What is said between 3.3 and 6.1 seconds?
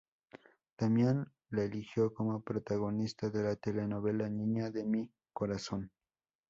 la telenovela, "Niña de mi corazón".